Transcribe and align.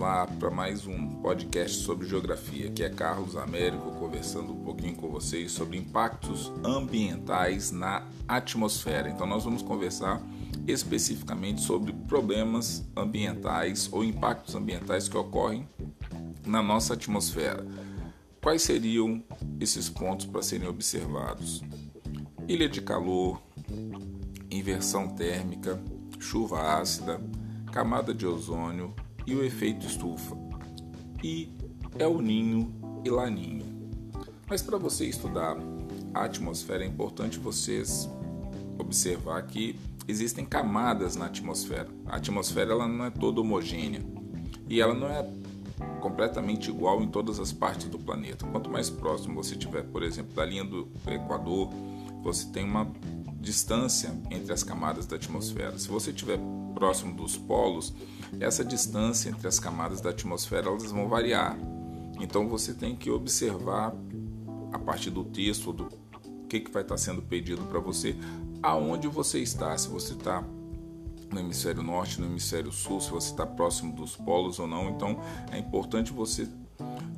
lá 0.00 0.26
para 0.26 0.50
mais 0.50 0.86
um 0.86 1.08
podcast 1.16 1.76
sobre 1.82 2.08
geografia, 2.08 2.70
que 2.70 2.82
é 2.82 2.88
Carlos 2.88 3.36
Américo 3.36 3.92
conversando 3.98 4.50
um 4.50 4.64
pouquinho 4.64 4.96
com 4.96 5.10
vocês 5.10 5.52
sobre 5.52 5.76
impactos 5.76 6.50
ambientais 6.64 7.70
na 7.70 8.06
atmosfera. 8.26 9.10
Então 9.10 9.26
nós 9.26 9.44
vamos 9.44 9.60
conversar 9.60 10.22
especificamente 10.66 11.60
sobre 11.60 11.92
problemas 11.92 12.82
ambientais 12.96 13.90
ou 13.92 14.02
impactos 14.02 14.54
ambientais 14.54 15.06
que 15.06 15.18
ocorrem 15.18 15.68
na 16.46 16.62
nossa 16.62 16.94
atmosfera. 16.94 17.66
Quais 18.40 18.62
seriam 18.62 19.22
esses 19.60 19.90
pontos 19.90 20.24
para 20.24 20.40
serem 20.40 20.66
observados? 20.66 21.62
Ilha 22.48 22.70
de 22.70 22.80
calor, 22.80 23.38
inversão 24.50 25.08
térmica, 25.08 25.78
chuva 26.18 26.80
ácida, 26.80 27.20
camada 27.70 28.14
de 28.14 28.26
ozônio 28.26 28.94
e 29.30 29.34
o 29.36 29.44
efeito 29.44 29.86
estufa. 29.86 30.36
E 31.22 31.48
é 31.98 32.06
o 32.06 32.20
ninho 32.20 32.74
e 33.04 33.10
laninha. 33.10 33.64
Mas 34.48 34.60
para 34.60 34.76
você 34.76 35.06
estudar 35.06 35.56
a 36.12 36.24
atmosfera 36.24 36.82
é 36.82 36.86
importante 36.86 37.38
vocês 37.38 38.10
observar 38.76 39.40
que 39.46 39.78
existem 40.08 40.44
camadas 40.44 41.14
na 41.14 41.26
atmosfera. 41.26 41.88
A 42.06 42.16
atmosfera 42.16 42.72
ela 42.72 42.88
não 42.88 43.04
é 43.04 43.10
toda 43.10 43.40
homogênea 43.40 44.02
e 44.68 44.80
ela 44.80 44.94
não 44.94 45.08
é 45.08 45.24
completamente 46.00 46.68
igual 46.68 47.00
em 47.00 47.08
todas 47.08 47.38
as 47.38 47.52
partes 47.52 47.86
do 47.86 47.98
planeta. 47.98 48.44
Quanto 48.46 48.68
mais 48.68 48.90
próximo 48.90 49.36
você 49.36 49.54
estiver, 49.54 49.84
por 49.84 50.02
exemplo, 50.02 50.34
da 50.34 50.44
linha 50.44 50.64
do 50.64 50.88
Equador, 51.06 51.70
você 52.22 52.46
tem 52.46 52.64
uma 52.64 52.90
distância 53.40 54.10
entre 54.30 54.52
as 54.52 54.64
camadas 54.64 55.06
da 55.06 55.14
atmosfera. 55.16 55.78
Se 55.78 55.88
você 55.88 56.10
estiver 56.10 56.40
próximo 56.80 57.14
dos 57.14 57.36
polos, 57.36 57.92
essa 58.40 58.64
distância 58.64 59.28
entre 59.28 59.46
as 59.46 59.60
camadas 59.60 60.00
da 60.00 60.10
atmosfera 60.10 60.68
elas 60.68 60.90
vão 60.90 61.06
variar. 61.08 61.58
Então 62.18 62.48
você 62.48 62.72
tem 62.72 62.96
que 62.96 63.10
observar 63.10 63.94
a 64.72 64.78
partir 64.78 65.10
do 65.10 65.22
texto, 65.22 65.74
do 65.74 65.88
que, 66.48 66.60
que 66.60 66.70
vai 66.70 66.82
estar 66.82 66.96
sendo 66.96 67.20
pedido 67.20 67.62
para 67.66 67.78
você, 67.78 68.16
aonde 68.62 69.06
você 69.08 69.40
está. 69.40 69.76
Se 69.76 69.88
você 69.88 70.14
está 70.14 70.42
no 71.30 71.38
hemisfério 71.38 71.82
norte, 71.82 72.18
no 72.18 72.26
hemisfério 72.26 72.72
sul, 72.72 72.98
se 72.98 73.10
você 73.10 73.30
está 73.30 73.46
próximo 73.46 73.94
dos 73.94 74.16
polos 74.16 74.58
ou 74.58 74.66
não. 74.66 74.88
Então 74.88 75.20
é 75.52 75.58
importante 75.58 76.12
você 76.12 76.48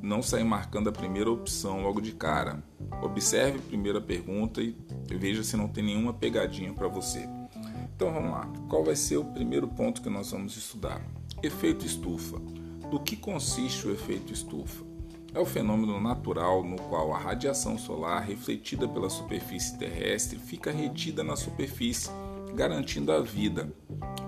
não 0.01 0.21
sair 0.21 0.43
marcando 0.43 0.89
a 0.89 0.91
primeira 0.91 1.31
opção 1.31 1.81
logo 1.81 2.01
de 2.01 2.11
cara. 2.11 2.61
Observe 3.01 3.59
a 3.59 3.61
primeira 3.61 4.01
pergunta 4.01 4.61
e 4.61 4.75
veja 5.09 5.41
se 5.41 5.55
não 5.55 5.69
tem 5.69 5.85
nenhuma 5.85 6.13
pegadinha 6.13 6.73
para 6.73 6.89
você. 6.89 7.29
Então 8.03 8.15
vamos 8.15 8.31
lá. 8.31 8.45
Qual 8.67 8.83
vai 8.83 8.97
ser 8.97 9.15
o 9.15 9.23
primeiro 9.23 9.65
ponto 9.65 10.01
que 10.01 10.09
nós 10.09 10.31
vamos 10.31 10.57
estudar? 10.57 11.01
Efeito 11.41 11.85
estufa. 11.85 12.37
Do 12.91 12.99
que 12.99 13.15
consiste 13.15 13.87
o 13.87 13.93
efeito 13.93 14.33
estufa? 14.33 14.83
É 15.33 15.39
o 15.39 15.45
fenômeno 15.45 16.01
natural 16.01 16.65
no 16.65 16.75
qual 16.75 17.13
a 17.13 17.17
radiação 17.17 17.77
solar 17.77 18.21
refletida 18.21 18.89
pela 18.89 19.09
superfície 19.09 19.77
terrestre 19.77 20.37
fica 20.37 20.69
retida 20.69 21.23
na 21.23 21.37
superfície, 21.37 22.09
garantindo 22.53 23.13
a 23.13 23.21
vida. 23.21 23.73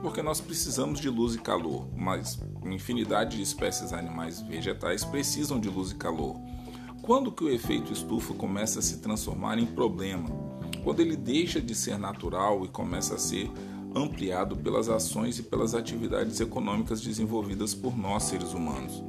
Porque 0.01 0.21
nós 0.21 0.39
precisamos 0.39 1.01
de 1.01 1.09
luz 1.09 1.35
e 1.35 1.39
calor, 1.39 1.85
mas 1.93 2.39
uma 2.61 2.73
infinidade 2.73 3.35
de 3.35 3.43
espécies 3.43 3.91
animais 3.91 4.39
e 4.39 4.45
vegetais 4.45 5.03
precisam 5.03 5.59
de 5.59 5.67
luz 5.67 5.91
e 5.91 5.95
calor. 5.95 6.37
Quando 7.01 7.29
que 7.29 7.43
o 7.43 7.49
efeito 7.49 7.91
estufa 7.91 8.33
começa 8.35 8.79
a 8.79 8.81
se 8.81 8.99
transformar 8.99 9.59
em 9.59 9.65
problema? 9.65 10.44
Quando 10.85 10.99
ele 10.99 11.15
deixa 11.15 11.59
de 11.59 11.73
ser 11.73 11.97
natural 11.97 12.63
e 12.63 12.67
começa 12.67 13.15
a 13.15 13.17
ser 13.17 13.51
ampliado 13.95 14.55
pelas 14.55 14.87
ações 14.87 15.39
e 15.39 15.41
pelas 15.43 15.73
atividades 15.73 16.39
econômicas 16.39 17.01
desenvolvidas 17.01 17.73
por 17.73 17.97
nós 17.97 18.21
seres 18.25 18.53
humanos. 18.53 19.03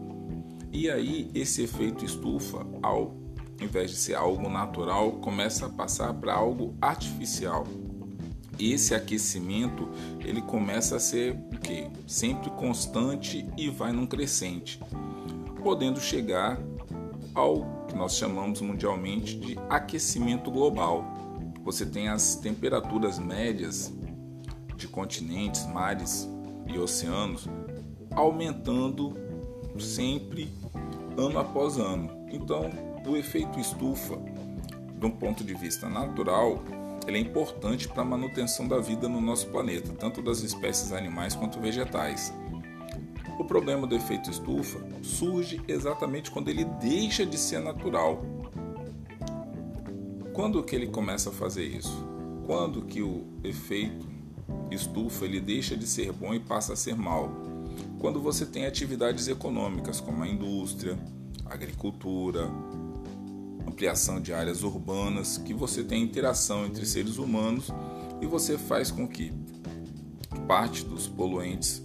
E 0.73 0.89
aí 0.91 1.31
esse 1.35 1.65
efeito 1.65 2.03
estufa, 2.03 2.67
ao 2.83 3.15
invés 3.61 3.91
de 3.91 3.97
ser 3.97 4.15
algo 4.15 4.49
natural, 4.49 5.13
começa 5.21 5.67
a 5.67 5.69
passar 5.69 6.15
para 6.15 6.33
algo 6.33 6.75
artificial. 6.81 7.67
Esse 8.59 8.95
aquecimento 8.95 9.91
ele 10.25 10.41
começa 10.41 10.97
a 10.97 11.01
ser 11.01 11.35
o 11.35 11.59
que 11.59 11.91
sempre 12.07 12.49
constante 12.53 13.47
e 13.55 13.69
vai 13.69 13.93
num 13.93 14.07
crescente, 14.07 14.81
podendo 15.63 16.01
chegar 16.01 16.59
ao 17.35 17.85
que 17.87 17.95
nós 17.95 18.17
chamamos 18.17 18.63
mundialmente 18.63 19.37
de 19.37 19.59
aquecimento 19.69 20.51
global. 20.51 21.16
Você 21.67 21.85
tem 21.85 22.07
as 22.07 22.37
temperaturas 22.37 23.19
médias 23.19 23.93
de 24.77 24.87
continentes, 24.87 25.67
mares 25.67 26.29
e 26.65 26.79
oceanos 26.79 27.49
aumentando 28.13 29.17
sempre 29.77 30.49
ano 31.19 31.41
após 31.41 31.77
ano. 31.77 32.09
Então, 32.31 32.71
o 33.05 33.17
efeito 33.17 33.59
estufa, 33.59 34.17
de 34.97 35.07
um 35.07 35.11
ponto 35.11 35.43
de 35.43 35.55
vista 35.55 35.89
natural, 35.89 36.63
ele 37.05 37.19
é 37.19 37.21
importante 37.21 37.89
para 37.89 38.03
a 38.03 38.05
manutenção 38.05 38.69
da 38.69 38.79
vida 38.79 39.09
no 39.09 39.21
nosso 39.21 39.49
planeta, 39.49 39.93
tanto 39.93 40.23
das 40.23 40.45
espécies 40.45 40.93
animais 40.93 41.35
quanto 41.35 41.59
vegetais. 41.59 42.33
O 43.41 43.45
problema 43.45 43.89
do 43.89 43.97
efeito 43.97 44.31
estufa 44.31 44.79
surge 45.03 45.61
exatamente 45.67 46.31
quando 46.31 46.49
ele 46.49 46.65
deixa 46.65 47.27
de 47.27 47.37
ser 47.37 47.59
natural. 47.59 48.23
Quando 50.37 50.63
que 50.63 50.77
ele 50.77 50.87
começa 50.87 51.31
a 51.31 51.33
fazer 51.33 51.65
isso? 51.65 52.07
Quando 52.47 52.83
que 52.83 53.03
o 53.03 53.27
efeito 53.43 54.07
estufa 54.71 55.25
ele 55.25 55.41
deixa 55.41 55.77
de 55.77 55.89
ser 55.89 56.13
bom 56.13 56.33
e 56.33 56.39
passa 56.39 56.75
a 56.75 56.77
ser 56.77 56.95
mal? 56.95 57.47
quando 57.99 58.21
você 58.21 58.45
tem 58.45 58.67
atividades 58.67 59.29
econômicas 59.29 60.01
como 60.01 60.23
a 60.23 60.29
indústria, 60.29 60.99
a 61.45 61.55
agricultura, 61.55 62.49
ampliação 63.67 64.21
de 64.21 64.33
áreas 64.33 64.63
urbanas, 64.63 65.39
que 65.39 65.55
você 65.55 65.83
tem 65.83 66.03
interação 66.03 66.67
entre 66.67 66.87
seres 66.87 67.19
humanos 67.19 67.71
e 68.21 68.27
você 68.27 68.57
faz 68.57 68.91
com 68.91 69.07
que 69.09 69.33
parte 70.47 70.85
dos 70.85 71.09
poluentes 71.09 71.83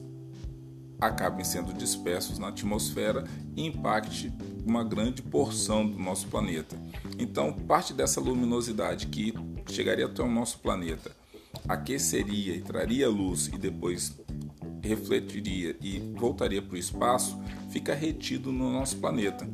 acabem 1.02 1.44
sendo 1.44 1.74
dispersos 1.74 2.38
na 2.38 2.50
atmosfera 2.50 3.26
e 3.56 3.66
impacte 3.66 4.32
uma 4.66 4.84
grande 4.84 5.22
porção 5.22 5.86
do 5.86 5.98
nosso 5.98 6.28
planeta. 6.28 6.78
Então, 7.18 7.52
parte 7.52 7.94
dessa 7.94 8.22
luminosidade 8.22 9.08
que 9.08 9.34
chegaria 9.68 10.06
até 10.06 10.22
o 10.22 10.32
nosso 10.32 10.60
planeta 10.60 11.12
aqueceria 11.68 12.56
e 12.56 12.62
traria 12.62 13.10
luz 13.10 13.48
e 13.48 13.58
depois 13.58 14.16
refletiria 14.82 15.76
e 15.82 16.00
voltaria 16.18 16.62
para 16.62 16.76
o 16.76 16.78
espaço, 16.78 17.40
fica 17.70 17.94
retido 17.94 18.52
no 18.52 18.72
nosso 18.72 18.98
planeta. 18.98 19.48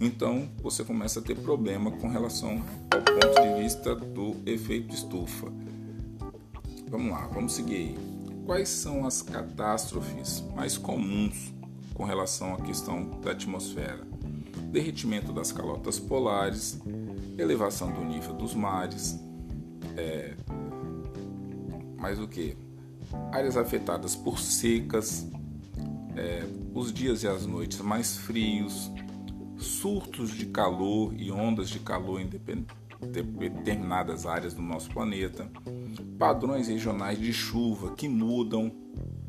Então 0.00 0.48
você 0.62 0.82
começa 0.84 1.20
a 1.20 1.22
ter 1.22 1.36
problema 1.36 1.90
com 1.90 2.08
relação 2.08 2.62
ao 2.90 3.02
ponto 3.02 3.42
de 3.42 3.62
vista 3.62 3.94
do 3.94 4.36
efeito 4.46 4.94
estufa. 4.94 5.52
Vamos 6.88 7.12
lá, 7.12 7.26
vamos 7.28 7.52
seguir 7.52 7.76
aí. 7.76 8.13
Quais 8.46 8.68
são 8.68 9.06
as 9.06 9.22
catástrofes 9.22 10.42
mais 10.54 10.76
comuns 10.76 11.52
com 11.94 12.04
relação 12.04 12.54
à 12.54 12.60
questão 12.60 13.20
da 13.20 13.30
atmosfera? 13.30 14.06
Derretimento 14.70 15.32
das 15.32 15.50
calotas 15.52 15.98
polares, 15.98 16.80
elevação 17.38 17.92
do 17.92 18.04
nível 18.04 18.34
dos 18.34 18.54
mares, 18.54 19.18
é, 19.96 20.34
mais 21.98 22.18
o 22.18 22.28
que? 22.28 22.56
áreas 23.32 23.56
afetadas 23.56 24.14
por 24.14 24.38
secas, 24.38 25.26
é, 26.16 26.44
os 26.72 26.92
dias 26.92 27.22
e 27.22 27.28
as 27.28 27.46
noites 27.46 27.80
mais 27.80 28.16
frios, 28.16 28.90
surtos 29.56 30.30
de 30.30 30.46
calor 30.46 31.14
e 31.16 31.30
ondas 31.30 31.68
de 31.68 31.78
calor 31.78 32.20
em 32.20 32.28
determinadas 33.00 34.26
áreas 34.26 34.54
do 34.54 34.62
nosso 34.62 34.90
planeta, 34.90 35.48
padrões 36.18 36.68
regionais 36.68 37.18
de 37.18 37.32
chuva 37.32 37.94
que 37.94 38.08
mudam, 38.08 38.72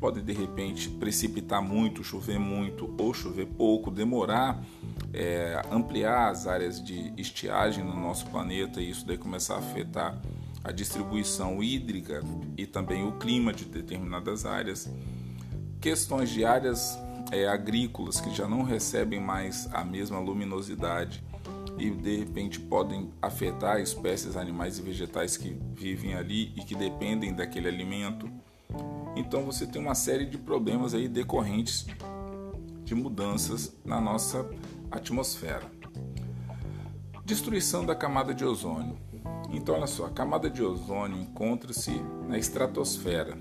pode 0.00 0.20
de 0.20 0.32
repente 0.32 0.88
precipitar 0.88 1.62
muito, 1.62 2.04
chover 2.04 2.38
muito 2.38 2.94
ou 2.98 3.14
chover 3.14 3.46
pouco, 3.46 3.90
demorar, 3.90 4.62
é, 5.12 5.60
ampliar 5.70 6.30
as 6.30 6.46
áreas 6.46 6.82
de 6.82 7.12
estiagem 7.16 7.84
no 7.84 7.98
nosso 7.98 8.26
planeta 8.26 8.80
e 8.80 8.90
isso 8.90 9.06
daí 9.06 9.16
começar 9.16 9.54
a 9.54 9.58
afetar 9.58 10.20
a 10.62 10.72
distribuição 10.72 11.62
hídrica 11.62 12.22
e 12.56 12.66
também 12.66 13.06
o 13.06 13.12
clima 13.12 13.52
de 13.52 13.64
determinadas 13.64 14.44
áreas, 14.44 14.90
questões 15.80 16.28
de 16.28 16.44
áreas 16.44 16.98
é, 17.30 17.46
agrícolas 17.46 18.20
que 18.20 18.34
já 18.34 18.48
não 18.48 18.62
recebem 18.62 19.20
mais 19.20 19.68
a 19.72 19.84
mesma 19.84 20.18
luminosidade 20.18 21.22
e 21.78 21.90
de 21.90 22.16
repente 22.16 22.60
podem 22.60 23.10
afetar 23.20 23.80
espécies 23.80 24.36
animais 24.36 24.78
e 24.78 24.82
vegetais 24.82 25.36
que 25.36 25.56
vivem 25.74 26.14
ali 26.14 26.52
e 26.56 26.62
que 26.62 26.74
dependem 26.74 27.34
daquele 27.34 27.68
alimento. 27.68 28.30
Então 29.14 29.44
você 29.44 29.66
tem 29.66 29.80
uma 29.80 29.94
série 29.94 30.26
de 30.26 30.38
problemas 30.38 30.94
aí 30.94 31.08
decorrentes 31.08 31.86
de 32.84 32.94
mudanças 32.94 33.76
na 33.84 34.00
nossa 34.00 34.48
atmosfera. 34.90 35.70
Destruição 37.24 37.84
da 37.84 37.94
camada 37.94 38.32
de 38.32 38.44
ozônio. 38.44 38.96
Então, 39.50 39.74
olha 39.74 39.86
só, 39.86 40.06
a 40.06 40.10
camada 40.10 40.50
de 40.50 40.62
ozônio 40.62 41.20
encontra-se 41.20 41.90
na 42.28 42.38
estratosfera, 42.38 43.36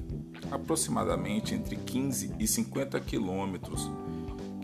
aproximadamente 0.51 1.53
entre 1.53 1.75
15 1.75 2.33
e 2.39 2.47
50 2.47 2.99
quilômetros, 3.01 3.89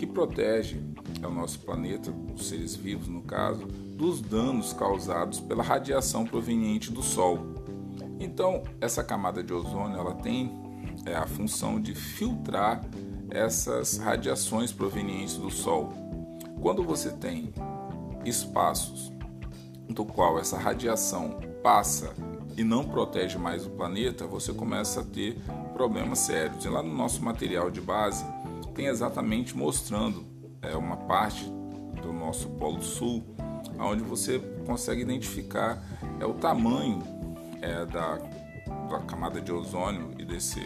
que 0.02 0.08
protege 0.08 0.82
o 1.24 1.30
nosso 1.30 1.60
planeta, 1.60 2.12
os 2.34 2.48
seres 2.48 2.76
vivos 2.76 3.08
no 3.08 3.22
caso, 3.22 3.68
dos 3.68 4.20
danos 4.20 4.74
causados 4.74 5.40
pela 5.40 5.62
radiação 5.62 6.26
proveniente 6.26 6.92
do 6.92 7.04
Sol. 7.04 7.38
Então, 8.20 8.64
essa 8.82 9.04
camada 9.04 9.44
de 9.44 9.54
ozônio 9.54 10.00
ela 10.00 10.16
tem 10.16 10.60
é, 11.06 11.14
a 11.14 11.28
função 11.28 11.80
de 11.80 11.94
filtrar 11.94 12.82
essas 13.30 14.00
radiações 14.00 14.72
provenientes 14.72 15.38
do 15.38 15.52
Sol. 15.52 15.94
Quando 16.60 16.84
você 16.84 17.12
tem 17.12 17.54
espaços 18.26 19.12
do 19.88 20.04
qual 20.04 20.40
essa 20.40 20.58
radiação 20.58 21.40
passa 21.62 22.12
e 22.58 22.64
não 22.64 22.86
protege 22.86 23.38
mais 23.38 23.68
o 23.68 23.70
planeta, 23.70 24.26
você 24.26 24.52
começa 24.52 25.02
a 25.02 25.04
ter 25.04 25.38
problemas 25.76 26.18
sérios. 26.18 26.66
E 26.66 26.70
lá 26.70 26.82
no 26.82 26.92
nosso 26.92 27.24
material 27.24 27.70
de 27.70 27.80
base 27.80 28.26
tem 28.74 28.88
exatamente 28.88 29.56
mostrando 29.56 30.26
é, 30.62 30.76
uma 30.76 30.98
parte 30.98 31.46
do 32.02 32.12
nosso 32.14 32.50
Polo 32.52 32.82
Sul, 32.82 33.24
onde 33.80 34.04
você 34.04 34.40
consegue 34.66 35.02
identificar 35.02 35.84
é, 36.20 36.26
o 36.26 36.34
tamanho 36.34 37.02
é, 37.62 37.86
da, 37.86 38.18
da 38.90 39.00
camada 39.08 39.40
de 39.42 39.52
ozônio 39.52 40.12
e 40.18 40.26
desse 40.26 40.60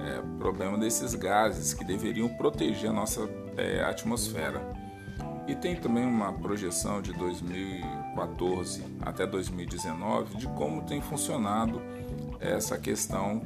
é, 0.00 0.22
problema 0.38 0.78
desses 0.78 1.14
gases 1.14 1.74
que 1.74 1.84
deveriam 1.84 2.28
proteger 2.28 2.90
a 2.90 2.92
nossa 2.92 3.28
é, 3.56 3.82
atmosfera. 3.82 4.60
E 5.46 5.54
tem 5.54 5.74
também 5.76 6.04
uma 6.04 6.32
projeção 6.32 7.02
de 7.02 7.12
2014 7.12 8.84
até 9.00 9.26
2019 9.26 10.36
de 10.36 10.46
como 10.48 10.82
tem 10.82 11.00
funcionado 11.00 11.82
essa 12.40 12.78
questão 12.78 13.40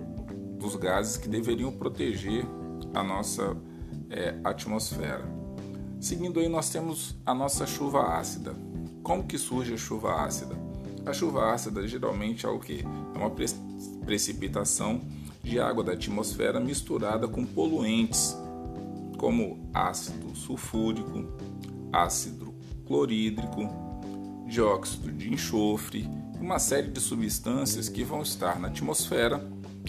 dos 0.58 0.76
gases 0.76 1.16
que 1.16 1.28
deveriam 1.28 1.72
proteger 1.72 2.44
a 2.94 3.02
nossa 3.02 3.56
é, 4.10 4.38
atmosfera. 4.44 5.24
Seguindo 6.00 6.40
aí, 6.40 6.48
nós 6.48 6.70
temos 6.70 7.16
a 7.24 7.34
nossa 7.34 7.66
chuva 7.66 8.18
ácida. 8.18 8.54
Como 9.02 9.24
que 9.24 9.38
surge 9.38 9.74
a 9.74 9.76
chuva 9.76 10.22
ácida? 10.22 10.56
A 11.04 11.12
chuva 11.12 11.52
ácida 11.52 11.86
geralmente 11.86 12.44
é 12.44 12.48
o 12.48 12.58
que? 12.58 12.84
É 13.14 13.18
uma 13.18 13.30
pre 13.30 13.46
precipitação 14.04 15.00
de 15.42 15.58
água 15.58 15.82
da 15.82 15.92
atmosfera 15.92 16.60
misturada 16.60 17.26
com 17.26 17.44
poluentes, 17.44 18.36
como 19.18 19.68
ácido 19.74 20.34
sulfúrico, 20.34 21.24
ácido 21.92 22.54
clorídrico, 22.86 23.68
dióxido 24.46 25.12
de 25.12 25.32
enxofre 25.32 26.08
uma 26.40 26.58
série 26.58 26.88
de 26.88 27.00
substâncias 27.00 27.88
que 27.88 28.04
vão 28.04 28.22
estar 28.22 28.58
na 28.60 28.68
atmosfera 28.68 29.44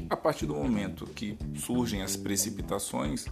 a 0.10 0.16
partir 0.16 0.46
do 0.46 0.56
momento 0.56 1.06
que 1.06 1.38
surgem 1.56 2.02
as 2.02 2.16
precipitações. 2.16 3.26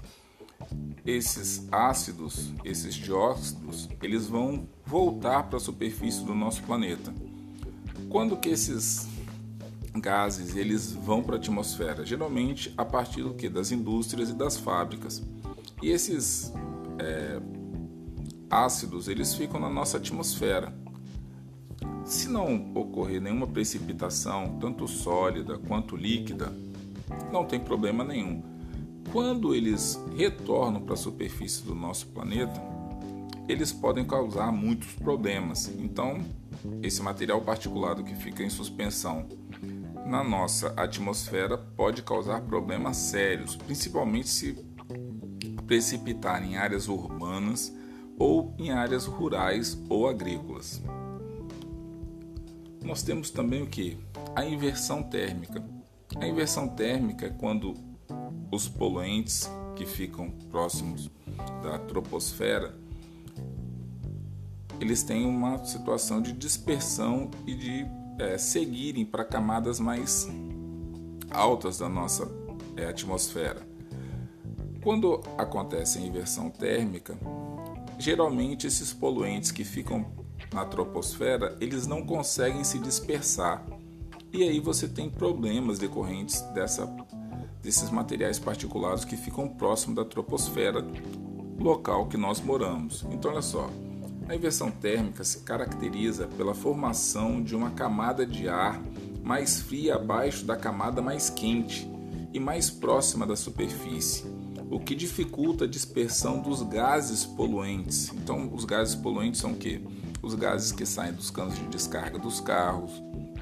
Esses 1.06 1.68
ácidos, 1.72 2.52
esses 2.64 2.96
dióxidos, 2.96 3.88
eles 4.02 4.28
vão 4.28 4.68
voltar 4.86 5.44
para 5.44 5.58
a 5.58 5.60
superfície 5.60 6.24
do 6.24 6.34
nosso 6.34 6.64
planeta. 6.64 7.14
Quando 8.10 8.38
que 8.38 8.50
esses 8.50 9.08
gases 9.94 10.56
eles 10.56 10.92
vão 10.92 11.24
para 11.24 11.36
a 11.36 11.40
atmosfera? 11.40 12.06
Geralmente 12.06 12.74
a 12.78 12.84
partir 12.84 13.24
do 13.24 13.34
que 13.34 13.48
das 13.48 13.72
indústrias 13.72 14.30
e 14.30 14.34
das 14.34 14.58
fábricas. 14.58 15.22
E 15.82 15.90
esses 15.90 16.52
é, 17.00 17.40
ácidos 18.50 19.08
eles 19.08 19.34
ficam 19.34 19.60
na 19.60 19.70
nossa 19.70 19.98
atmosfera. 19.98 20.74
Se 22.04 22.28
não 22.28 22.72
ocorrer 22.76 23.22
nenhuma 23.22 23.48
precipitação, 23.48 24.58
tanto 24.60 24.88
sólida 24.88 25.58
quanto 25.58 25.96
líquida, 25.96 26.54
não 27.32 27.46
tem 27.46 27.60
problema 27.60 28.04
nenhum. 28.04 28.55
Quando 29.12 29.56
eles 29.56 30.00
retornam 30.16 30.82
para 30.82 30.94
a 30.94 30.98
superfície 30.98 31.64
do 31.64 31.74
nosso 31.74 32.08
planeta, 32.08 32.62
eles 33.48 33.72
podem 33.72 34.06
causar 34.06 34.52
muitos 34.52 34.94
problemas. 34.94 35.68
Então, 35.78 36.20
esse 36.82 37.02
material 37.02 37.42
particulado 37.42 38.04
que 38.04 38.16
fica 38.16 38.44
em 38.44 38.50
suspensão 38.50 39.28
na 40.06 40.24
nossa 40.24 40.74
atmosfera 40.78 41.58
pode 41.58 42.02
causar 42.04 42.42
problemas 42.42 42.98
sérios, 42.98 43.56
principalmente 43.56 44.28
se 44.28 44.54
precipitar 45.66 46.44
em 46.44 46.58
áreas 46.58 46.88
urbanas 46.88 47.74
ou 48.18 48.54
em 48.58 48.72
áreas 48.72 49.06
rurais 49.06 49.82
ou 49.90 50.08
agrícolas. 50.08 50.82
Nós 52.84 53.02
temos 53.02 53.32
também 53.32 53.64
o 53.64 53.68
que? 53.68 53.98
A 54.36 54.46
inversão 54.46 55.02
térmica. 55.02 55.64
A 56.18 56.28
inversão 56.28 56.68
térmica 56.68 57.26
é 57.26 57.30
quando 57.30 57.74
os 58.52 58.68
poluentes 58.68 59.50
que 59.76 59.86
ficam 59.86 60.32
próximos 60.50 61.10
da 61.62 61.78
troposfera 61.80 62.74
eles 64.80 65.04
têm 65.04 65.26
uma 65.26 65.64
situação 65.66 66.22
de 66.22 66.34
dispersão 66.34 67.32
e 67.48 67.56
de 67.56 67.86
é, 68.20 68.38
seguirem 68.38 69.06
para 69.06 69.24
camadas 69.24 69.80
mais 69.80 70.28
altas 71.32 71.78
da 71.78 71.88
nossa 71.88 72.30
é, 72.76 72.86
atmosfera. 72.86 73.66
Quando 74.84 75.22
acontece 75.38 75.98
a 75.98 76.02
inversão 76.02 76.50
térmica, 76.50 77.18
Geralmente 77.98 78.68
esses 78.68 78.94
poluentes 78.94 79.52
que 79.52 79.64
ficam 79.64 80.06
na 80.54 80.66
troposfera, 80.66 81.58
eles 81.62 81.88
não 81.88 82.06
conseguem 82.06 82.64
se 82.64 82.78
dispersar. 82.78 83.66
E 84.34 84.44
aí 84.44 84.60
você 84.60 84.88
tem 84.88 85.10
problemas 85.10 85.80
decorrentes 85.80 86.42
dessa, 86.54 86.86
desses 87.66 87.90
materiais 87.90 88.38
particulados 88.38 89.04
que 89.04 89.18
ficam 89.18 89.50
próximo 89.50 89.96
da 89.96 90.06
troposfera 90.06 90.86
local 91.60 92.06
que 92.06 92.16
nós 92.16 92.40
moramos. 92.40 93.04
Então 93.12 93.32
olha 93.32 93.42
só, 93.42 93.70
a 94.30 94.36
inversão 94.36 94.70
térmica 94.70 95.24
se 95.24 95.40
caracteriza 95.40 96.28
pela 96.28 96.54
formação 96.54 97.42
de 97.42 97.56
uma 97.56 97.72
camada 97.72 98.24
de 98.26 98.48
ar 98.48 98.80
mais 99.24 99.60
fria 99.62 99.96
abaixo 99.96 100.46
da 100.46 100.56
camada 100.56 101.02
mais 101.02 101.30
quente 101.30 101.90
e 102.32 102.40
mais 102.40 102.70
próxima 102.70 103.26
da 103.26 103.36
superfície 103.36 104.24
o 104.70 104.80
que 104.80 104.96
dificulta 104.96 105.66
a 105.66 105.68
dispersão 105.68 106.42
dos 106.42 106.62
gases 106.64 107.24
poluentes. 107.24 108.12
Então, 108.14 108.52
os 108.52 108.66
gases 108.66 108.96
poluentes 108.96 109.40
são 109.40 109.52
o 109.52 109.56
quê? 109.56 109.80
Os 110.24 110.34
gases 110.34 110.72
que 110.72 110.86
saem 110.86 111.14
dos 111.14 111.30
canos 111.30 111.56
de 111.56 111.68
descarga 111.68 112.18
dos 112.18 112.40
carros, 112.40 112.92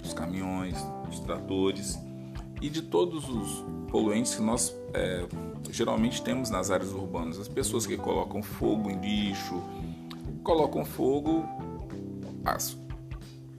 dos 0.02 0.14
caminhões, 0.14 0.76
dos 1.08 1.22
tratores 1.22 1.98
e 2.64 2.70
de 2.70 2.82
todos 2.82 3.28
os 3.28 3.66
poluentes 3.92 4.36
que 4.36 4.42
nós 4.42 4.74
é, 4.94 5.28
geralmente 5.70 6.22
temos 6.22 6.50
nas 6.50 6.72
áreas 6.72 6.94
urbanas. 6.94 7.38
As 7.38 7.50
pessoas 7.50 7.86
que 7.86 7.98
colocam 7.98 8.42
fogo 8.42 8.90
em 8.90 8.98
lixo, 9.02 9.62
colocam 10.46 10.86
fogo, 10.86 11.46
as 12.46 12.78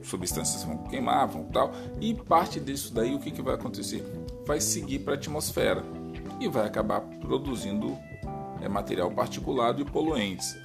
substâncias 0.01 0.63
vão 0.63 0.79
queimar, 0.85 1.27
vão 1.27 1.43
tal, 1.45 1.71
e 2.01 2.15
parte 2.15 2.59
disso 2.59 2.91
daí 2.95 3.13
o 3.13 3.19
que, 3.19 3.29
que 3.29 3.43
vai 3.43 3.53
acontecer? 3.53 4.03
Vai 4.43 4.59
seguir 4.59 4.99
para 4.99 5.13
a 5.13 5.17
atmosfera 5.17 5.83
e 6.39 6.47
vai 6.47 6.65
acabar 6.65 7.01
produzindo 7.01 7.95
é, 8.59 8.67
material 8.67 9.11
particulado 9.11 9.83
e 9.83 9.85
poluentes. 9.85 10.57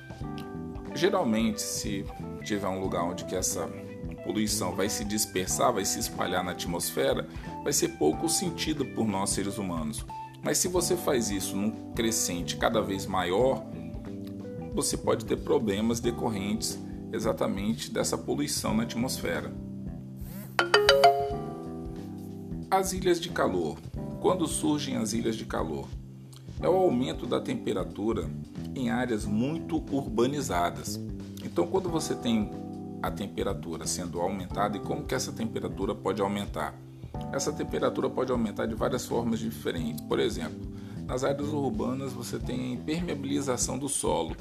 Geralmente, 0.95 1.61
se 1.61 2.07
tiver 2.43 2.69
um 2.69 2.81
lugar 2.81 3.05
onde 3.05 3.27
que 3.27 3.37
essa 3.37 3.69
poluição 4.31 4.77
vai 4.77 4.89
se 4.89 5.05
dispersar, 5.05 5.73
vai 5.73 5.85
se 5.85 5.99
espalhar 5.99 6.45
na 6.45 6.53
atmosfera, 6.53 7.27
vai 7.65 7.73
ser 7.73 7.89
pouco 7.99 8.29
sentida 8.29 8.85
por 8.85 9.09
nós 9.09 9.31
seres 9.31 9.59
humanos. 9.59 10.07
Mas 10.41 10.59
se 10.59 10.69
você 10.69 10.97
faz 10.97 11.31
isso 11.31 11.57
num 11.57 11.93
crescente 11.95 12.57
cada 12.57 12.81
vez 12.81 13.07
maior, 13.07 13.67
você 14.73 14.97
pode 14.97 15.25
ter 15.25 15.37
problemas 15.39 15.99
decorrentes 15.99 16.79
exatamente 17.13 17.91
dessa 17.91 18.17
poluição 18.17 18.73
na 18.73 18.85
atmosfera. 18.85 19.53
As 22.71 22.93
ilhas 22.93 23.21
de 23.21 23.31
calor 23.31 23.79
quando 24.21 24.47
surgem 24.47 24.97
as 24.97 25.13
ilhas 25.13 25.35
de 25.35 25.45
calor? 25.45 25.89
É 26.63 26.69
o 26.69 26.77
aumento 26.77 27.27
da 27.27 27.41
temperatura 27.41 28.31
em 28.77 28.91
áreas 28.91 29.25
muito 29.25 29.83
urbanizadas. 29.91 31.01
Então, 31.43 31.67
quando 31.67 31.89
você 31.89 32.15
tem 32.15 32.70
a 33.03 33.11
temperatura 33.11 33.87
sendo 33.87 34.21
aumentada, 34.21 34.77
e 34.77 34.81
como 34.81 35.05
que 35.05 35.15
essa 35.15 35.33
temperatura 35.33 35.95
pode 35.95 36.21
aumentar? 36.21 36.75
Essa 37.33 37.53
temperatura 37.53 38.09
pode 38.11 38.33
aumentar 38.33 38.67
de 38.67 38.75
várias 38.75 39.07
formas 39.07 39.39
diferentes. 39.39 40.05
Por 40.05 40.19
exemplo, 40.19 40.61
nas 41.07 41.25
áreas 41.25 41.49
urbanas 41.49 42.13
você 42.13 42.39
tem 42.39 42.61
a 42.61 42.73
impermeabilização 42.75 43.79
do 43.79 43.89
solo. 43.89 44.37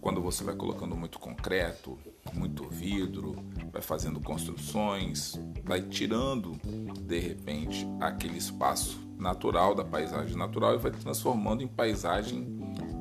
Quando 0.00 0.20
você 0.20 0.44
vai 0.44 0.54
colocando 0.54 0.96
muito 0.96 1.18
concreto, 1.18 1.98
muito 2.32 2.68
vidro, 2.68 3.36
vai 3.72 3.82
fazendo 3.82 4.20
construções, 4.20 5.38
vai 5.64 5.82
tirando 5.82 6.52
de 7.00 7.18
repente 7.18 7.86
aquele 8.00 8.38
espaço 8.38 8.98
natural 9.18 9.74
da 9.74 9.84
paisagem 9.84 10.36
natural 10.36 10.74
e 10.74 10.78
vai 10.78 10.92
transformando 10.92 11.62
em 11.62 11.68
paisagem 11.68 12.46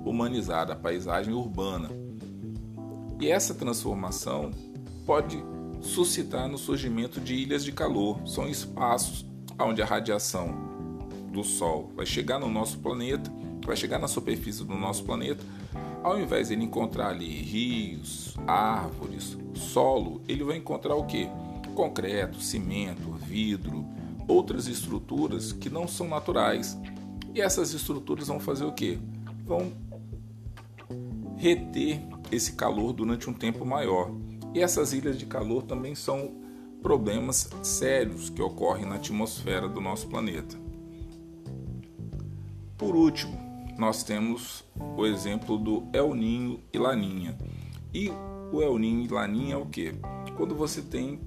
humanizada, 0.03 0.75
paisagem 0.75 1.33
urbana. 1.33 1.89
E 3.19 3.29
essa 3.29 3.53
transformação 3.53 4.51
pode 5.05 5.43
suscitar 5.81 6.47
no 6.47 6.57
surgimento 6.57 7.19
de 7.19 7.33
ilhas 7.33 7.63
de 7.63 7.71
calor. 7.71 8.19
São 8.27 8.47
espaços 8.47 9.25
onde 9.59 9.81
a 9.81 9.85
radiação 9.85 10.67
do 11.31 11.43
Sol 11.43 11.91
vai 11.95 12.05
chegar 12.05 12.39
no 12.39 12.49
nosso 12.49 12.79
planeta 12.79 13.31
vai 13.67 13.75
chegar 13.75 13.99
na 13.99 14.07
superfície 14.07 14.63
do 14.63 14.73
nosso 14.73 15.03
planeta, 15.03 15.43
ao 16.01 16.17
invés 16.19 16.47
de 16.47 16.53
ele 16.53 16.63
encontrar 16.63 17.09
ali 17.09 17.27
rios, 17.27 18.33
árvores, 18.47 19.37
solo, 19.53 20.21
ele 20.25 20.43
vai 20.43 20.55
encontrar 20.55 20.95
o 20.95 21.05
que? 21.05 21.29
Concreto, 21.75 22.39
cimento, 22.39 23.11
vidro, 23.11 23.85
outras 24.25 24.67
estruturas 24.67 25.51
que 25.51 25.69
não 25.69 25.85
são 25.85 26.07
naturais. 26.07 26.77
E 27.35 27.41
essas 27.41 27.73
estruturas 27.73 28.29
vão 28.29 28.39
fazer 28.39 28.63
o 28.63 28.71
que? 28.71 28.97
Vão 29.45 29.73
reter 31.35 32.01
esse 32.31 32.53
calor 32.53 32.93
durante 32.93 33.29
um 33.29 33.33
tempo 33.33 33.65
maior. 33.65 34.11
E 34.53 34.61
essas 34.61 34.93
ilhas 34.93 35.17
de 35.17 35.25
calor 35.25 35.63
também 35.63 35.95
são 35.95 36.35
problemas 36.81 37.49
sérios 37.63 38.29
que 38.29 38.41
ocorrem 38.41 38.85
na 38.85 38.95
atmosfera 38.95 39.67
do 39.67 39.81
nosso 39.81 40.07
planeta. 40.07 40.57
Por 42.77 42.95
último, 42.95 43.37
nós 43.77 44.03
temos 44.03 44.63
o 44.95 45.05
exemplo 45.05 45.57
do 45.57 45.87
El 45.93 46.13
Ninho 46.13 46.59
e 46.71 46.77
Laninha. 46.77 47.37
E 47.93 48.09
o 48.51 48.61
El 48.61 48.77
Ninho 48.77 49.05
e 49.05 49.07
Laninha 49.07 49.55
é 49.55 49.57
o 49.57 49.65
que? 49.65 49.93
Quando 50.35 50.55
você 50.55 50.81
tem 50.81 51.19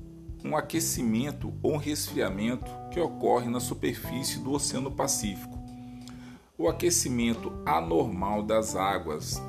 um 0.45 0.57
aquecimento 0.57 1.52
ou 1.62 1.75
um 1.75 1.76
resfriamento 1.76 2.71
que 2.90 3.00
ocorre 3.00 3.49
na 3.49 3.61
superfície 3.61 4.38
do 4.38 4.52
Oceano 4.52 4.90
Pacífico. 4.90 5.59
O 6.57 6.69
aquecimento 6.69 7.52
anormal 7.64 8.42
das 8.42 8.75
águas 8.75 9.40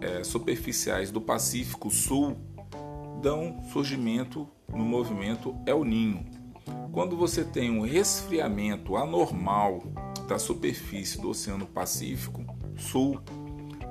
é, 0.00 0.24
superficiais 0.24 1.10
do 1.10 1.20
Pacífico 1.20 1.90
Sul 1.90 2.36
dão 3.22 3.62
surgimento 3.72 4.48
no 4.68 4.84
movimento 4.84 5.54
El 5.66 5.84
Ninho. 5.84 6.24
Quando 6.92 7.16
você 7.16 7.44
tem 7.44 7.70
um 7.70 7.82
resfriamento 7.82 8.96
anormal 8.96 9.82
da 10.28 10.38
superfície 10.38 11.20
do 11.20 11.30
Oceano 11.30 11.66
Pacífico 11.66 12.44
Sul, 12.76 13.20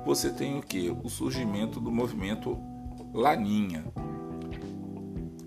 você 0.04 0.30
tem 0.30 0.58
o 0.58 0.62
que? 0.62 0.90
O 0.90 1.08
surgimento 1.08 1.78
do 1.78 1.90
movimento 1.90 2.58
Laninha. 3.12 3.84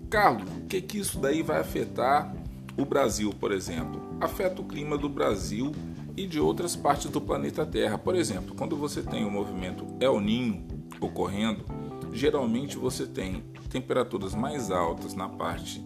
Carlos, 0.08 0.48
o 0.58 0.66
que, 0.66 0.80
que 0.80 0.98
isso 0.98 1.18
daí 1.18 1.42
vai 1.42 1.60
afetar 1.60 2.34
o 2.76 2.84
Brasil, 2.84 3.32
por 3.32 3.52
exemplo? 3.52 4.00
Afeta 4.20 4.62
o 4.62 4.64
clima 4.64 4.96
do 4.96 5.08
Brasil 5.08 5.72
e 6.16 6.26
de 6.26 6.38
outras 6.38 6.76
partes 6.76 7.10
do 7.10 7.20
planeta 7.20 7.66
Terra. 7.66 7.98
Por 7.98 8.14
exemplo, 8.14 8.54
quando 8.54 8.76
você 8.76 9.02
tem 9.02 9.24
o 9.24 9.30
movimento 9.30 9.84
El 10.00 10.20
Ninho 10.20 10.66
ocorrendo, 11.00 11.64
geralmente 12.12 12.76
você 12.76 13.06
tem 13.06 13.42
temperaturas 13.68 14.34
mais 14.34 14.70
altas 14.70 15.14
na 15.14 15.28
parte 15.28 15.84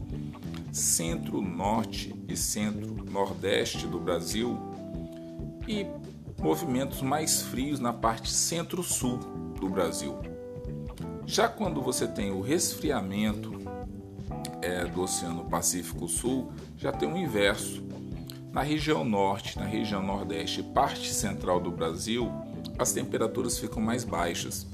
centro-norte 0.73 2.15
e 2.29 2.37
centro-nordeste 2.37 3.87
do 3.87 3.99
Brasil 3.99 4.59
e 5.67 5.87
movimentos 6.41 7.03
mais 7.03 7.43
frios 7.43 7.81
na 7.81 7.93
parte 7.93 8.31
centro-sul 8.31 9.19
do 9.59 9.69
Brasil. 9.69 10.17
Já 11.27 11.49
quando 11.49 11.83
você 11.83 12.07
tem 12.07 12.31
o 12.31 12.41
resfriamento 12.41 13.53
é, 14.63 14.85
do 14.85 15.03
Oceano 15.03 15.45
Pacífico 15.45 16.09
Sul, 16.09 16.53
já 16.77 16.93
tem 16.93 17.11
o 17.11 17.17
inverso. 17.17 17.83
Na 18.59 18.65
região 18.65 19.05
norte, 19.05 19.57
na 19.57 19.65
região 19.65 20.03
nordeste 20.03 20.59
e 20.59 20.65
parte 20.65 21.15
central 21.15 21.61
do 21.61 21.71
Brasil, 21.71 22.29
as 22.77 22.91
temperaturas 22.91 23.57
ficam 23.57 23.81
mais 23.81 24.03
baixas. 24.03 24.67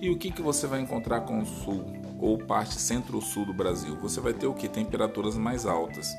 E 0.00 0.08
o 0.08 0.16
que, 0.16 0.30
que 0.30 0.40
você 0.40 0.66
vai 0.66 0.80
encontrar 0.80 1.20
com 1.20 1.42
o 1.42 1.44
sul 1.44 1.84
ou 2.18 2.38
parte 2.38 2.80
centro-sul 2.80 3.44
do 3.44 3.52
Brasil? 3.52 3.98
Você 4.00 4.18
vai 4.18 4.32
ter 4.32 4.46
o 4.46 4.54
que? 4.54 4.66
Temperaturas 4.66 5.36
mais 5.36 5.66
altas. 5.66 6.16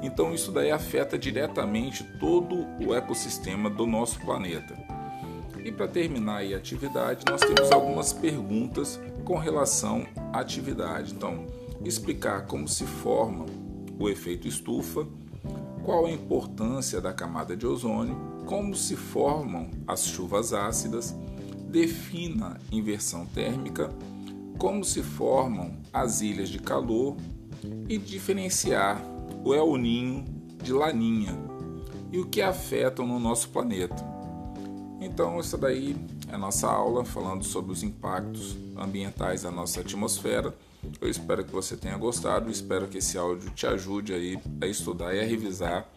Então 0.00 0.32
isso 0.32 0.50
daí 0.50 0.70
afeta 0.70 1.18
diretamente 1.18 2.04
todo 2.18 2.66
o 2.82 2.94
ecossistema 2.94 3.68
do 3.68 3.86
nosso 3.86 4.18
planeta. 4.20 4.74
E 5.62 5.70
para 5.70 5.86
terminar 5.86 6.38
a 6.38 6.56
atividade, 6.56 7.22
nós 7.28 7.42
temos 7.42 7.70
algumas 7.70 8.14
perguntas 8.14 8.98
com 9.26 9.36
relação 9.36 10.06
à 10.32 10.40
atividade. 10.40 11.12
Então, 11.12 11.44
explicar 11.84 12.46
como 12.46 12.66
se 12.66 12.86
forma 12.86 13.44
o 13.98 14.08
efeito 14.08 14.48
estufa, 14.48 15.06
qual 15.84 16.06
a 16.06 16.10
importância 16.10 17.00
da 17.00 17.12
camada 17.12 17.54
de 17.56 17.66
ozônio, 17.66 18.16
como 18.46 18.74
se 18.74 18.96
formam 18.96 19.68
as 19.86 20.06
chuvas 20.06 20.52
ácidas, 20.52 21.14
defina 21.68 22.58
inversão 22.72 23.26
térmica, 23.26 23.90
como 24.58 24.82
se 24.82 25.02
formam 25.02 25.72
as 25.92 26.22
ilhas 26.22 26.48
de 26.48 26.58
calor 26.58 27.16
e 27.88 27.98
diferenciar 27.98 29.00
o 29.44 29.54
El 29.54 29.76
Ninho 29.76 30.24
de 30.62 30.72
Laninha 30.72 31.36
e 32.10 32.18
o 32.18 32.26
que 32.26 32.40
afetam 32.40 33.06
no 33.06 33.18
nosso 33.18 33.50
planeta. 33.50 34.02
Então, 35.00 35.38
essa 35.38 35.58
daí 35.58 35.94
é 36.28 36.34
a 36.34 36.38
nossa 36.38 36.66
aula 36.66 37.04
falando 37.04 37.44
sobre 37.44 37.72
os 37.72 37.82
impactos 37.82 38.56
ambientais 38.76 39.42
da 39.42 39.50
nossa 39.50 39.80
atmosfera. 39.80 40.54
Eu 41.00 41.08
espero 41.08 41.44
que 41.44 41.52
você 41.52 41.76
tenha 41.76 41.96
gostado, 41.96 42.50
espero 42.50 42.88
que 42.88 42.98
esse 42.98 43.18
áudio 43.18 43.50
te 43.50 43.66
ajude 43.66 44.12
aí 44.12 44.38
a 44.60 44.66
estudar 44.66 45.14
e 45.14 45.20
a 45.20 45.24
revisar 45.24 45.88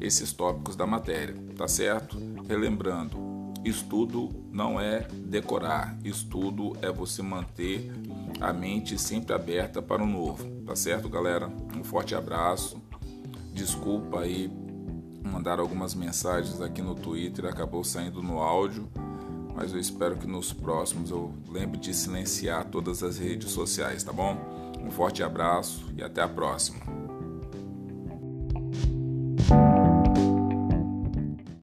esses 0.00 0.32
tópicos 0.32 0.76
da 0.76 0.86
matéria, 0.86 1.34
tá 1.56 1.66
certo? 1.66 2.18
Relembrando, 2.48 3.16
estudo 3.64 4.30
não 4.52 4.80
é 4.80 5.06
decorar, 5.26 5.96
estudo 6.04 6.76
é 6.82 6.90
você 6.90 7.22
manter 7.22 7.90
a 8.40 8.52
mente 8.52 8.98
sempre 8.98 9.34
aberta 9.34 9.80
para 9.80 10.02
o 10.02 10.06
novo, 10.06 10.44
tá 10.66 10.76
certo, 10.76 11.08
galera? 11.08 11.50
Um 11.76 11.82
forte 11.82 12.14
abraço. 12.14 12.82
Desculpa 13.52 14.20
aí 14.20 14.50
mandar 15.24 15.58
algumas 15.58 15.94
mensagens 15.94 16.60
aqui 16.60 16.82
no 16.82 16.94
Twitter, 16.94 17.46
acabou 17.46 17.82
saindo 17.82 18.22
no 18.22 18.38
áudio, 18.38 18.88
mas 19.54 19.72
eu 19.72 19.78
espero 19.78 20.16
que 20.16 20.26
nos 20.26 20.52
próximos 20.52 21.10
eu 21.10 21.32
lembre 21.48 21.78
de 21.78 21.94
silenciar 21.94 22.64
todas 22.64 23.02
as 23.02 23.18
redes 23.18 23.50
sociais, 23.50 24.02
tá 24.02 24.12
bom? 24.12 24.36
Um 24.80 24.90
forte 24.90 25.22
abraço 25.22 25.86
e 25.96 26.02
até 26.02 26.20
a 26.22 26.28
próxima. 26.28 27.03